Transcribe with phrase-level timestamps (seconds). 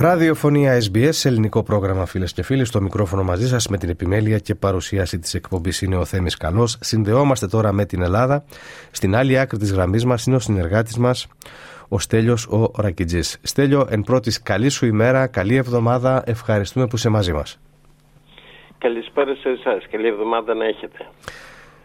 [0.00, 2.64] Ραδιοφωνία SBS, ελληνικό πρόγραμμα φίλες και φίλοι.
[2.64, 6.76] Στο μικρόφωνο μαζί σας με την επιμέλεια και παρουσίαση της εκπομπής είναι ο Θέμης Καλός.
[6.80, 8.44] Συνδεόμαστε τώρα με την Ελλάδα.
[8.90, 11.26] Στην άλλη άκρη της γραμμής μας είναι ο συνεργάτης μας,
[11.88, 13.38] ο Στέλιος ο Ρακιτζής.
[13.42, 17.60] Στέλιο, εν πρώτης καλή σου ημέρα, καλή εβδομάδα, ευχαριστούμε που είσαι μαζί μας.
[18.78, 20.98] Καλησπέρα σε εσάς, καλή εβδομάδα να έχετε.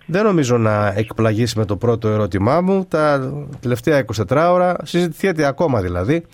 [0.05, 2.85] Δεν νομίζω να εκπλαγείς με το πρώτο ερώτημά μου.
[2.89, 6.25] Τα τελευταία 24 ώρα συζητιέται ακόμα δηλαδή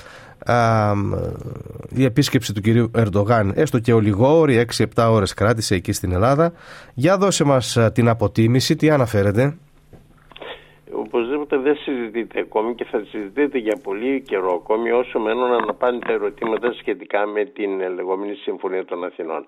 [0.46, 0.94] α,
[1.90, 6.54] η επίσκεψη του κυρίου Ερντογάν έστω και ολιγόρη 6-7 ώρες κράτησε εκεί στην Ελλάδα.
[6.94, 9.58] Για δώσε μας την αποτίμηση, τι αναφέρεται;
[10.92, 16.00] Οπωσδήποτε δεν συζητείται ακόμη και θα συζητείτε για πολύ καιρό ακόμη όσο μένουν να πάνε
[16.00, 19.46] τα ερωτήματα σχετικά με την λεγόμενη Συμφωνία των Αθηνών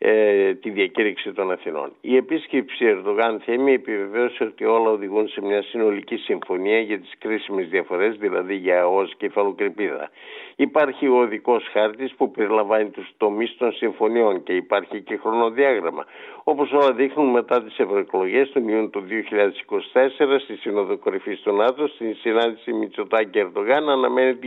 [0.00, 1.92] ε, τη διακήρυξη των Αθηνών.
[2.00, 7.68] Η επίσκεψη Ερδογάν Θέμη επιβεβαίωσε ότι όλα οδηγούν σε μια συνολική συμφωνία για τις κρίσιμες
[7.68, 10.10] διαφορές, δηλαδή για ΟΣ και υφαλοκρηπίδα.
[10.56, 16.06] Υπάρχει ο οδικός χάρτης που περιλαμβάνει τους τομείς των συμφωνιών και υπάρχει και χρονοδιάγραμμα.
[16.44, 21.86] Όπως όλα δείχνουν μετά τις ευρωεκλογές του Ιούνιου του 2024 στη Σύνοδο Κορυφής του ΝΑΤΟ,
[21.86, 24.46] στην συνάντηση Μητσοτάκη Ερδογάν αναμένεται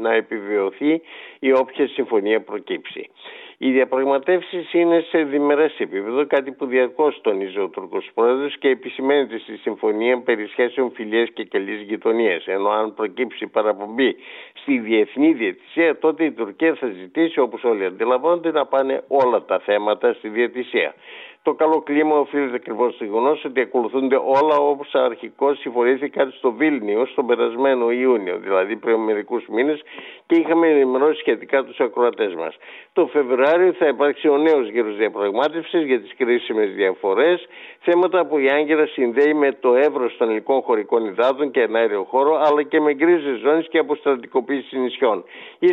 [0.00, 1.00] να επιβεβαιωθεί
[1.38, 3.10] η όποια συμφωνία προκύψει.
[3.64, 9.38] Οι διαπραγματεύσεις είναι σε διμερές επίπεδο, κάτι που διαρκώ τονίζει ο Τούρκος Πρόεδρος και επισημαίνεται
[9.38, 12.46] στη συμφωνία περί σχέσεων φιλία και καλή γειτονίας.
[12.46, 14.16] Ενώ αν προκύψει παραπομπή
[14.52, 19.58] στη διεθνή διαιτησία, τότε η Τουρκία θα ζητήσει, όπως όλοι αντιλαμβάνονται, να πάνε όλα τα
[19.58, 20.94] θέματα στη διαιτησία.
[21.44, 27.06] Το καλό κλίμα οφείλεται ακριβώς στο γεγονός ότι ακολουθούνται όλα όπως αρχικώς συμφωνήθηκαν στο Βίλνιο
[27.06, 29.82] στον περασμένο Ιούνιο, δηλαδή πριν μερικούς μήνες,
[30.26, 32.56] και είχαμε ενημερώσει σχετικά τους ακροατές μας.
[32.92, 37.46] Το Φεβρουάριο θα υπάρξει ο νέος γύρος διαπραγμάτευσης για τις κρίσιμες διαφορές,
[37.80, 42.40] θέματα που η Άγκυρα συνδέει με το εύρος των ελληνικών χωρικών υδάτων και εναέριο χώρο,
[42.46, 45.24] αλλά και με γκρίζες ζώνες και αποστρατικοποίηση νησιών.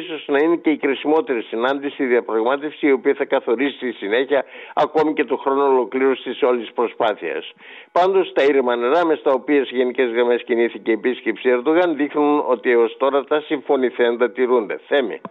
[0.07, 5.13] σω να είναι και η κρισιμότερη συνάντηση διαπραγμάτευση, η οποία θα καθορίσει στη συνέχεια ακόμη
[5.13, 7.43] και το χρόνο χρόνο ολοκλήρωση όλη τη προσπάθεια.
[7.91, 12.43] Πάντως, τα ήρεμα νερά μες στα οποία σε γενικές γραμμές κινήθηκε η επίσκεψη Ερντογάν δείχνουν
[12.49, 14.79] ότι έως τώρα τα συμφωνηθέντα τηρούνται.
[14.87, 15.21] Θέμη.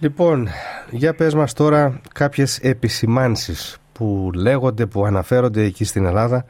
[0.00, 0.48] Λοιπόν,
[0.90, 6.44] για πες μας τώρα κάποιες επισημάνσεις που λέγονται, που αναφέρονται εκεί στην Ελλάδα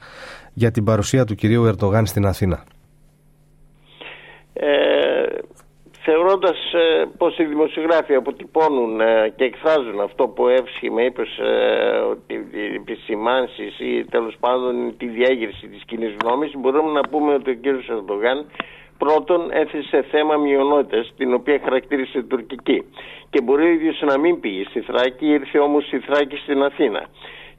[0.52, 2.64] για την παρουσία του κυρίου Ερντογάν στην Αθήνα.
[4.52, 5.01] Ε,
[6.04, 12.34] θεωρώντας ε, πως οι δημοσιογράφοι αποτυπώνουν ε, και εκφράζουν αυτό που εύσχημα είπες ε, ότι
[12.34, 17.56] οι επισημάνσεις ή τέλος πάντων τη διέγερση της κοινή γνώμης μπορούμε να πούμε ότι ο
[17.60, 17.90] κ.
[17.90, 18.46] Ερντογάν
[18.98, 22.84] πρώτον έθεσε θέμα μειονότητας την οποία χαρακτήρισε τουρκική
[23.30, 27.06] και μπορεί ο ίδιος να μην πήγε στη Θράκη ήρθε όμως στη Θράκη στην Αθήνα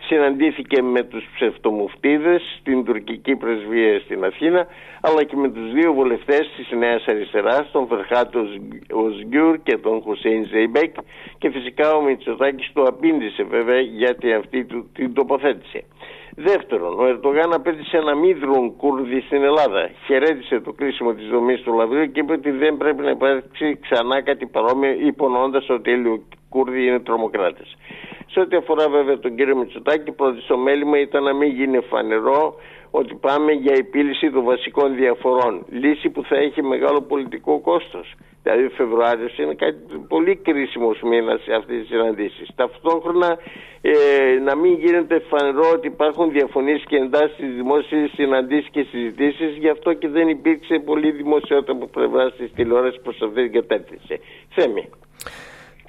[0.07, 4.67] συναντήθηκε με τους ψευτομουφτίδες στην τουρκική πρεσβεία στην Αθήνα
[5.01, 8.45] αλλά και με τους δύο βουλευτές της Νέας Αριστεράς, τον Φερχάτ
[8.91, 10.95] Οζγκιούρ και τον Χουσέιν Ζεϊμπέκ
[11.37, 15.85] και φυσικά ο Μητσοτάκης του απήντησε βέβαια για αυτή την τοποθέτηση.
[16.35, 19.89] Δεύτερον, ο Ερντογάν απαίτησε να μην δρουν Κούρδοι στην Ελλάδα.
[20.05, 24.21] Χαιρέτησε το κλείσιμο της δομής του Λαβρίου και είπε ότι δεν πρέπει να υπάρξει ξανά
[24.21, 27.77] κάτι παρόμοιο, υπονοώντας ότι οι Κούρδοι είναι τρομοκράτες.
[28.33, 32.55] Σε ό,τι αφορά βέβαια τον κύριο Μητσοτάκη, πρώτη στο μέλημα ήταν να μην γίνει φανερό
[32.91, 35.65] ότι πάμε για επίλυση των βασικών διαφορών.
[35.69, 38.13] Λύση που θα έχει μεγάλο πολιτικό κόστος.
[38.43, 39.77] Δηλαδή ο Φεβρουάριος είναι κάτι
[40.07, 42.49] πολύ κρίσιμο μήνα σε αυτές τις συναντήσεις.
[42.55, 43.37] Ταυτόχρονα
[43.81, 43.93] ε,
[44.43, 49.69] να μην γίνεται φανερό ότι υπάρχουν διαφωνίες και εντάσεις στις δημόσιες συναντήσεις και συζητήσεις, γι'
[49.69, 54.19] αυτό και δεν υπήρξε πολύ δημοσιότητα από πλευράς της τηλεόρασης προς αυτή την κατεύθυνση.
[54.49, 54.89] Θέμη.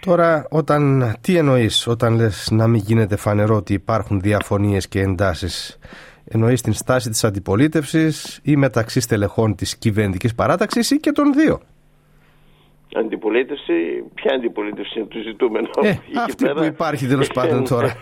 [0.04, 5.78] Τώρα, όταν, τι εννοείς όταν λες να μην γίνεται φανερό ότι υπάρχουν διαφωνίες και εντάσεις;
[6.28, 11.60] Εννοείς την στάση της αντιπολίτευσης ή μεταξύ στελεχών της κυβερνητικής παράταξης ή και των δύο;
[12.94, 13.72] Αντιπολίτευση,
[14.14, 17.96] ποια αντιπολίτευση είναι το ζητούμενο; Ε, αυτή που υπάρχει τέλος πάντων τώρα.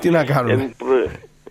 [0.00, 0.74] τι να κάνουμε;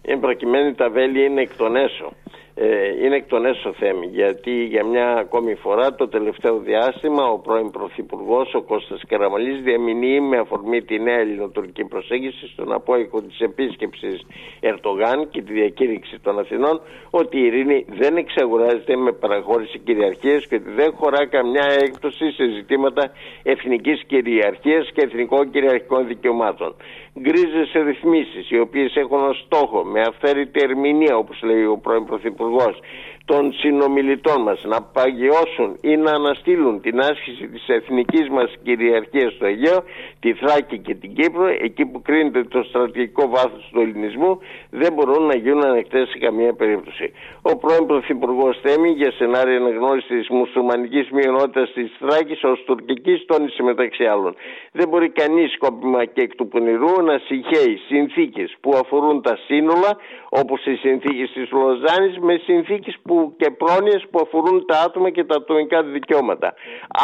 [0.01, 2.13] Εν, προκειμένου τα βέλη είναι εκ των έσω.
[2.55, 7.39] Ε, είναι εκ των έσω θέμη γιατί για μια ακόμη φορά το τελευταίο διάστημα ο
[7.39, 13.39] πρώην Πρωθυπουργός ο Κώστας Καραμαλής διαμηνύει με αφορμή τη νέα ελληνοτουρκική προσέγγιση στον απόϊκο της
[13.39, 14.21] επίσκεψης
[14.59, 20.55] Ερτογάν και τη διακήρυξη των Αθηνών ότι η ειρήνη δεν εξαγοράζεται με παραχώρηση κυριαρχίας και
[20.55, 23.11] ότι δεν χωρά καμιά έκπτωση σε ζητήματα
[23.43, 26.75] εθνικής κυριαρχίας και εθνικών κυριαρχικών δικαιωμάτων
[27.19, 32.79] γκρίζες ρυθμίσεις, οι οποίες έχουν ως στόχο με αυθαίρετη ερμηνεία όπως λέει ο πρώην Πρωθυπουργός,
[33.31, 39.45] των συνομιλητών μας να παγιώσουν ή να αναστείλουν την άσκηση της εθνικής μας κυριαρχίας στο
[39.45, 39.79] Αιγαίο,
[40.19, 44.39] τη Θράκη και την Κύπρο, εκεί που κρίνεται το στρατηγικό βάθος του ελληνισμού,
[44.69, 47.11] δεν μπορούν να γίνουν ανεκτές σε καμία περίπτωση.
[47.41, 53.63] Ο πρώην Πρωθυπουργός Θέμη για σενάρια αναγνώρισης της μουσουλμανικής μειονότητας της Θράκης ως τουρκικής τόνισε
[53.63, 54.35] μεταξύ άλλων.
[54.71, 59.91] Δεν μπορεί κανείς σκόπιμα και εκ του πονηρού να συγχαίει συνθήκες που αφορούν τα σύνολα
[60.29, 65.23] όπως οι συνθήκες της Λοζάνης με συνθήκες που, και πρόνοιες που αφορούν τα άτομα και
[65.23, 66.53] τα ατομικά δικαιώματα.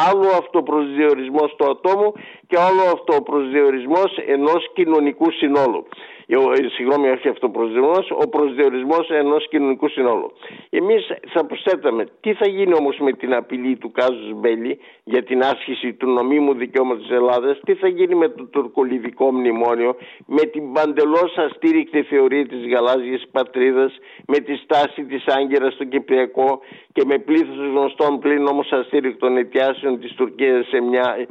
[0.09, 2.13] Άλλο αυτό προσδιορισμός του ατόμου
[2.47, 5.87] και άλλο αυτό προσδιορισμός ενός κοινωνικού συνόλου.
[6.29, 10.31] Ε, συγγνώμη, όχι αυτό ο προσδιορισμός, ο προσδιορισμός ενός κοινωνικού συνόλου.
[10.69, 15.41] Εμείς θα προσθέταμε τι θα γίνει όμως με την απειλή του Κάζους Μπέλη για την
[15.41, 19.95] άσκηση του νομίμου δικαιώματος της Ελλάδας, τι θα γίνει με το τουρκολιβικό μνημόνιο,
[20.25, 23.97] με την παντελώς αστήρικτη θεωρία της γαλάζιας πατρίδας,
[24.27, 26.59] με τη στάση της Άγκυρας στο Κυπριακό
[26.93, 31.27] και με πλήθος γνωστών πλήν όμως αστήρικτων αιτιάσεων της Τουρκίας σε μια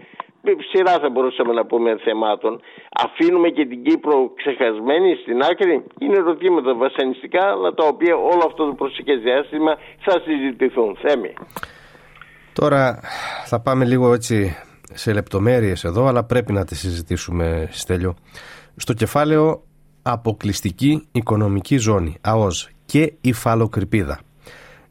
[0.70, 2.60] σειρά θα μπορούσαμε να πούμε θεμάτων.
[3.04, 5.84] Αφήνουμε και την Κύπρο ξεχασμένη στην άκρη.
[5.98, 9.72] Είναι ερωτήματα βασανιστικά, αλλά τα οποία όλο αυτό το προσεχές διάστημα
[10.04, 10.96] θα συζητηθούν.
[11.02, 11.32] Θέμη.
[12.52, 13.00] Τώρα
[13.44, 14.56] θα πάμε λίγο έτσι
[14.93, 18.14] σε λεπτομέρειες εδώ, αλλά πρέπει να τις συζητήσουμε, Στέλιο.
[18.76, 19.62] Στο κεφάλαιο
[20.02, 24.20] αποκλειστική οικονομική ζώνη, ΑΟΣ και υφαλοκρηπίδα.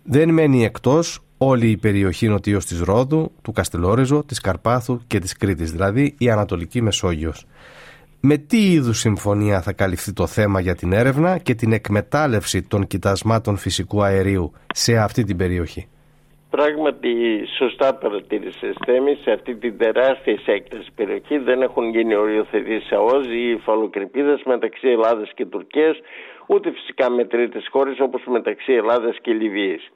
[0.04, 5.38] Δεν μένει εκτός όλη η περιοχή νοτίως της Ρόδου, του Καστελόριζο, της Καρπάθου και της
[5.38, 7.46] Κρήτης, δηλαδή η Ανατολική Μεσόγειος.
[8.22, 12.88] Με τι είδους συμφωνία θα καλυφθεί το θέμα για την έρευνα και την εκμετάλλευση των
[12.88, 15.88] κοιτασμάτων φυσικού αερίου σε αυτή την περιοχή;
[16.50, 17.14] Πράγματι,
[17.58, 23.50] σωστά παρατήρησες Θέμη, σε αυτή την τεράστια έκταση περιοχή δεν έχουν γίνει οριοθετήσεις ΑΟΖ ή
[23.50, 25.98] υφαλοκρηπίδες μεταξύ Ελλάδας και Τουρκίας,
[26.48, 29.92] ούτε φυσικά με τρίτες χώρες όπως μεταξύ Ελλάδας και Λιβύης.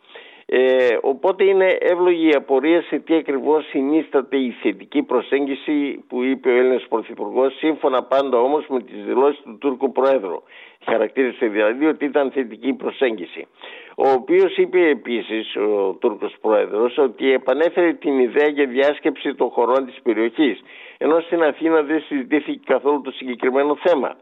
[0.52, 6.50] Ε, οπότε είναι εύλογη η απορία σε τι ακριβώς συνίσταται η θετική προσέγγιση που είπε
[6.50, 10.42] ο Έλληνας Πρωθυπουργός, σύμφωνα πάντα όμως με τις δηλώσεις του Τούρκου Προέδρου.
[10.86, 13.48] Χαρακτήρισε δηλαδή ότι ήταν θετική προσέγγιση.
[13.96, 19.86] Ο οποίος είπε επίσης, ο Τούρκος Πρόεδρος, ότι επανέφερε την ιδέα για διάσκεψη των χωρών
[19.86, 20.62] της περιοχής,
[20.98, 24.16] ενώ στην Αθήνα δεν συζητήθηκε καθόλου το συγκεκριμένο θέμα.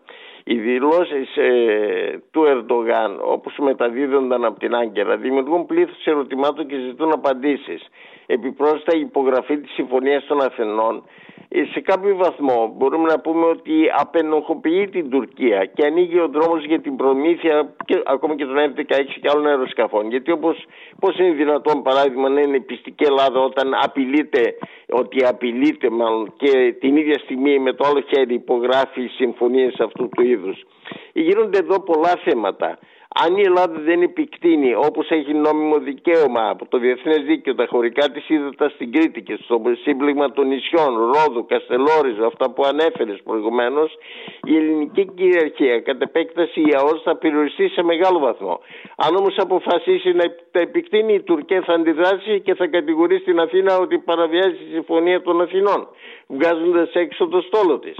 [0.50, 7.12] Οι δηλώσεις ε, του Ερντογάν, όπω μεταδίδονταν από την Άγκυρα, δημιουργούν πλήθος ερωτημάτων και ζητούν
[7.12, 7.88] απαντήσεις.
[8.26, 13.74] Επιπρόσθετα, η υπογραφή της Συμφωνίας των Αθηνών ε, σε κάποιο βαθμό μπορούμε να πούμε ότι
[13.98, 19.04] απενοχοποιεί την Τουρκία και ανοίγει ο δρόμος για την προμήθεια και, ακόμα και των F-16
[19.22, 20.10] και άλλων αεροσκαφών.
[20.10, 20.66] Γιατί όπως
[21.00, 24.58] πώς είναι δυνατόν παράδειγμα να είναι πιστική Ελλάδα όταν απειλείται,
[24.90, 30.24] ότι απειλείται μάλλον και την ίδια στιγμή με το άλλο χέρι υπογράφει συμφωνίες αυτού του
[30.24, 30.66] είδους.
[31.14, 32.80] Γίνονται εδώ πολλά θέματα.
[33.16, 38.10] Αν η Ελλάδα δεν επικτείνει όπως έχει νόμιμο δικαίωμα από το διεθνές δίκαιο τα χωρικά
[38.10, 43.98] της ύδατα στην Κρήτη και στο σύμπλεγμα των νησιών, Ρόδου, Καστελόριζο, αυτά που ανέφερες προηγουμένως,
[44.44, 48.60] η ελληνική κυριαρχία κατ' επέκταση η ΑΟΣ θα περιοριστεί σε μεγάλο βαθμό.
[48.96, 53.78] Αν όμως αποφασίσει να τα επεκτείνει, η Τουρκία θα αντιδράσει και θα κατηγορήσει την Αθήνα
[53.78, 55.88] ότι παραβιάζει τη Συμφωνία των Αθηνών,
[56.28, 57.98] βγάζοντας έξω το στόλο της.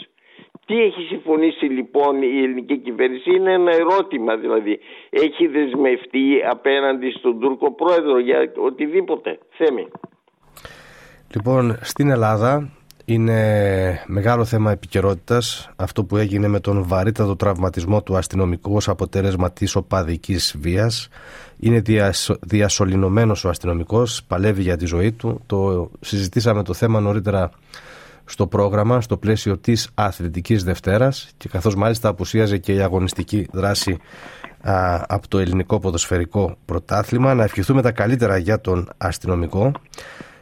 [0.68, 4.80] Τι έχει συμφωνήσει λοιπόν η ελληνική κυβέρνηση; Είναι ένα ερώτημα δηλαδή.
[5.10, 9.88] Έχει δεσμευτεί απέναντι στον Τούρκο πρόεδρο για οτιδήποτε; Θέμη.
[11.36, 12.70] Λοιπόν, στην Ελλάδα
[13.06, 19.52] είναι μεγάλο θέμα επικαιρότητας αυτό που έγινε με τον βαρύτατο τραυματισμό του αστυνομικού ως αποτέλεσμα
[19.52, 21.10] της οπαδικής βίας.
[21.60, 21.82] Είναι
[22.42, 25.42] διασωληνωμένος ο αστυνομικός, παλεύει για τη ζωή του.
[25.46, 27.52] Το συζητήσαμε το θέμα νωρίτερα
[28.30, 33.98] στο πρόγραμμα στο πλαίσιο της αθλητικής Δευτέρας και καθώς μάλιστα απουσίαζε και η αγωνιστική δράση
[34.62, 39.72] α, από το ελληνικό ποδοσφαιρικό πρωτάθλημα να ευχηθούμε τα καλύτερα για τον αστυνομικό.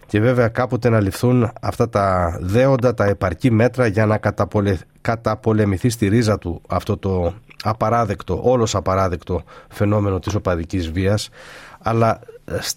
[0.08, 4.78] Και βέβαια κάποτε να ληφθούν αυτά τα δέοντα, τα επαρκή μέτρα για να καταπολε...
[5.02, 11.30] καταπολεμηθεί στη ρίζα του αυτό το απαράδεκτο, όλος απαράδεκτο φαινόμενο της οπαδικής βίας.
[11.82, 12.20] Αλλά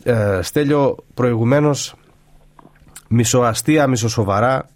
[0.03, 1.95] ε, Στέλιο προηγουμένως
[3.09, 4.69] μισοαστία, μισοσοβαρά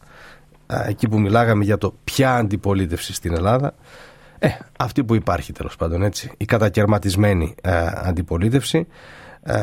[0.87, 3.75] εκεί που μιλάγαμε για το ποια αντιπολίτευση στην Ελλάδα.
[4.39, 4.49] Ε,
[4.79, 6.33] αυτή που υπάρχει τέλος πάντων έτσι.
[6.37, 8.87] Η κατακαιρματισμένη ε, αντιπολίτευση.
[9.43, 9.57] Ε,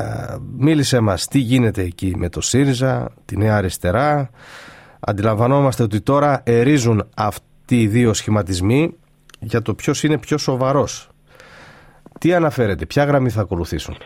[0.58, 4.30] μίλησε μας τι γίνεται εκεί με το ΣΥΡΙΖΑ τη Νέα Αριστερά.
[5.00, 8.94] Αντιλαμβανόμαστε ότι τώρα ερίζουν αυτοί οι δύο σχηματισμοί
[9.40, 11.10] για το ποιος είναι πιο σοβαρός.
[12.20, 13.98] Τι αναφέρεται, ποια γραμμή θα ακολουθήσουν;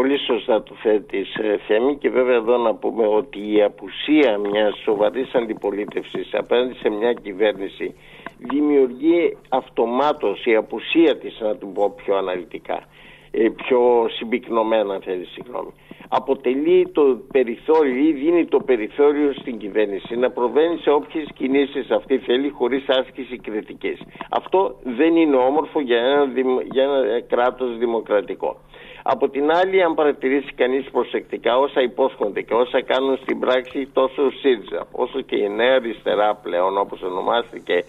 [0.00, 4.78] Πολύ σωστά το θέτεις ε, Θέμη και βέβαια εδώ να πούμε ότι η απουσία μιας
[4.84, 7.94] σοβαρής αντιπολίτευσης απέναντι σε μια κυβέρνηση
[8.38, 12.82] δημιουργεί αυτομάτως η απουσία της να την πω πιο αναλυτικά
[13.30, 15.72] ε, πιο συμπυκνωμένα αν θέλει συγγνώμη
[16.12, 22.18] αποτελεί το περιθώριο ή δίνει το περιθώριο στην κυβέρνηση να προβαίνει σε όποιες κινήσεις αυτή
[22.18, 24.00] θέλει χωρίς άσκηση κριτικής.
[24.30, 26.28] Αυτό δεν είναι όμορφο για ένα,
[26.72, 28.56] για ένα κράτος δημοκρατικό.
[29.02, 34.22] Από την άλλη, αν παρατηρήσει κανείς προσεκτικά όσα υπόσχονται και όσα κάνουν στην πράξη τόσο
[34.26, 37.84] ο ΣΥΡΙΖΑ όσο και η Νέα Αριστερά πλέον όπως ονομάστηκε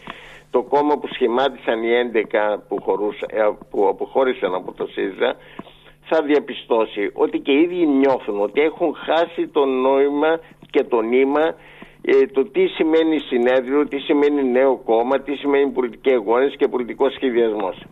[0.52, 2.76] το κόμμα που σχημάτισαν οι 11 που,
[3.28, 5.36] ε, που αποχώρησαν από το ΣΥΡΙΖΑ
[6.02, 10.40] θα διαπιστώσει ότι και οι ίδιοι νιώθουν ότι έχουν χάσει το νόημα
[10.70, 11.56] και το νήμα
[12.02, 17.14] ε, το τι σημαίνει συνέδριο, τι σημαίνει νέο κόμμα, τι σημαίνει πολιτική αγώνες και πολιτικός
[17.14, 17.84] σχεδιασμός.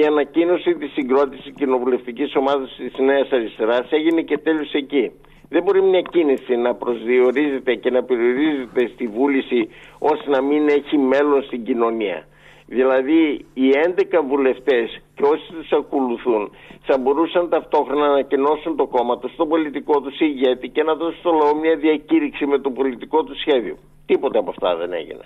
[0.00, 5.12] Η ανακοίνωση της συγκρότησης κοινοβουλευτικής ομάδας της Νέας Αριστεράς έγινε και τέλος εκεί.
[5.48, 10.98] Δεν μπορεί μια κίνηση να προσδιορίζεται και να περιορίζεται στη βούληση ώστε να μην έχει
[10.98, 12.26] μέλλον στην κοινωνία.
[12.66, 16.50] Δηλαδή οι 11 βουλευτές και όσοι τους ακολουθούν
[16.82, 21.18] θα μπορούσαν ταυτόχρονα να ανακοινώσουν το κόμμα τους, στον πολιτικό τους ηγέτη και να δώσουν
[21.18, 23.76] στο λαό μια διακήρυξη με το πολιτικό του σχέδιο.
[24.06, 25.24] Τίποτα από αυτά δεν έγινε.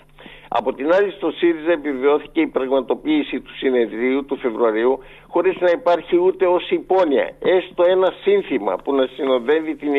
[0.48, 6.16] Από την άλλη στο ΣΥΡΙΖΑ επιβιώθηκε η πραγματοποίηση του συνεδρίου του Φεβρουαρίου χωρίς να υπάρχει
[6.16, 9.94] ούτε ως υπόνοια, έστω ένα σύνθημα που να συνοδεύει την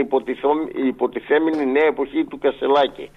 [0.87, 3.09] υποτιθέμενη νέα εποχή του Κασελάκη.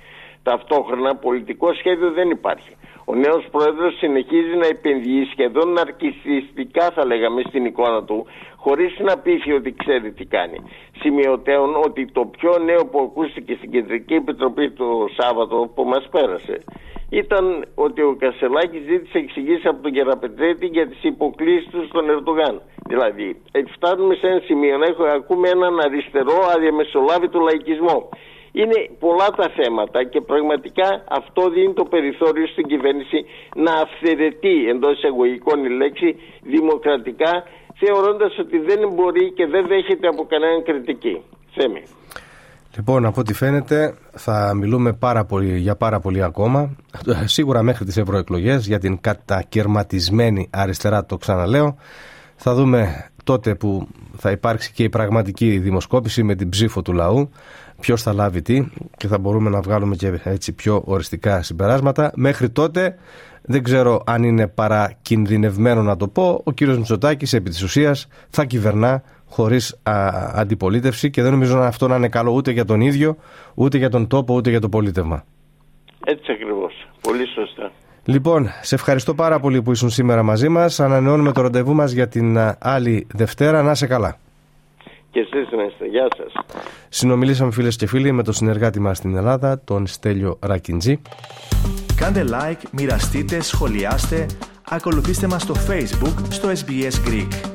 [0.42, 2.76] Ταυτόχρονα πολιτικό σχέδιο δεν υπάρχει.
[3.04, 9.18] Ο νέος πρόεδρος συνεχίζει να επενδύει σχεδόν ναρκιστικά θα λέγαμε στην εικόνα του χωρίς να
[9.18, 10.58] πείθει ότι ξέρει τι κάνει.
[11.00, 16.58] Σημειωτέων ότι το πιο νέο που ακούστηκε στην Κεντρική Επιτροπή το Σάββατο που μας πέρασε
[17.10, 22.62] ήταν ότι ο Κασελάκης ζήτησε εξηγήσεις από τον Κεραπετρέτη για τις υποκλήσεις του στον Ερντογάν.
[22.88, 23.42] Δηλαδή,
[23.74, 28.08] φτάνουμε σε ένα σημείο να έχουμε, ακούμε έναν αριστερό αδιαμεσολάβητο λαϊκισμό.
[28.52, 33.18] Είναι πολλά τα θέματα και πραγματικά αυτό δίνει το περιθώριο στην κυβέρνηση
[33.64, 36.08] να αυθαιρετεί εντός εισαγωγικών η λέξη
[36.42, 37.32] δημοκρατικά
[37.82, 41.22] θεωρώντας ότι δεν μπορεί και δεν δέχεται από κανέναν κριτική.
[41.54, 41.82] Θέμη.
[42.76, 46.76] Λοιπόν, από ό,τι φαίνεται θα μιλούμε πάρα πολύ, για πάρα πολύ ακόμα,
[47.24, 51.76] σίγουρα μέχρι τις ευρωεκλογές για την κατακαιρματισμένη αριστερά, το ξαναλέω.
[52.36, 57.30] Θα δούμε τότε που θα υπάρξει και η πραγματική δημοσκόπηση με την ψήφο του λαού
[57.80, 62.12] ποιος θα λάβει τι και θα μπορούμε να βγάλουμε και έτσι πιο οριστικά συμπεράσματα.
[62.14, 62.98] Μέχρι τότε
[63.42, 66.40] δεν ξέρω αν είναι παρακινδυνευμένο να το πω.
[66.44, 69.80] Ο κύριος Μητσοτάκης επί της ουσίας θα κυβερνά χωρίς
[70.34, 73.16] αντιπολίτευση και δεν νομίζω να αυτό να είναι καλό ούτε για τον ίδιο,
[73.54, 75.24] ούτε για τον τόπο, ούτε για το πολίτευμα.
[76.04, 76.88] Έτσι ακριβώς.
[77.00, 77.72] Πολύ σωστά.
[78.04, 80.80] Λοιπόν, σε ευχαριστώ πάρα πολύ που ήσουν σήμερα μαζί μας.
[80.80, 83.62] Ανανεώνουμε το ραντεβού μας για την άλλη Δευτέρα.
[83.62, 84.16] Να είσαι καλά
[85.12, 85.86] και εσείς να είστε.
[85.86, 86.32] Γεια σας.
[86.88, 91.00] Συνομιλήσαμε φίλες και φίλοι με τον συνεργάτη μας στην Ελλάδα, τον Στέλιο Ρακιντζή.
[91.96, 94.26] Κάντε like, μοιραστείτε, σχολιάστε,
[94.70, 97.51] ακολουθήστε μας στο Facebook, στο SBS Greek.